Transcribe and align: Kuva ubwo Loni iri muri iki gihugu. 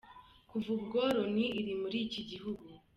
Kuva 0.49 0.69
ubwo 0.77 0.99
Loni 1.15 1.45
iri 1.59 1.73
muri 1.81 1.97
iki 2.05 2.21
gihugu. 2.29 2.63